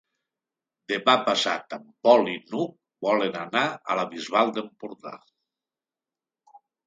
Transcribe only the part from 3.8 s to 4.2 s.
a la